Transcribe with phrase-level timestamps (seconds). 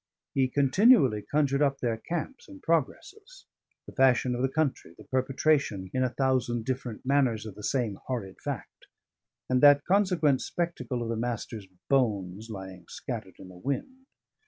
[0.33, 3.45] He continually conjured up their camps and progresses,
[3.85, 7.99] the fashion of the country, the perpetration in a thousand different manners of the same
[8.07, 8.87] horrid fact,
[9.47, 14.07] and that consequent spectacle of the Master's bones lying scattered in the wind.